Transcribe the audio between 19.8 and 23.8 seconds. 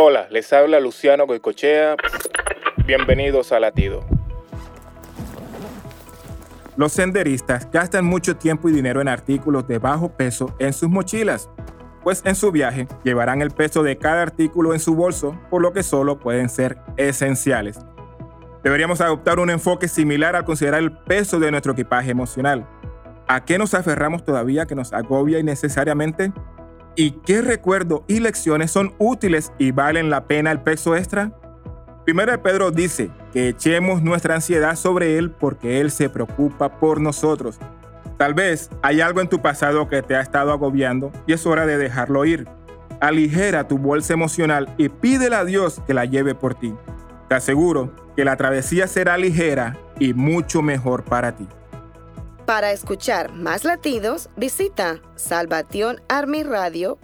similar al considerar el peso de nuestro equipaje emocional. ¿A qué nos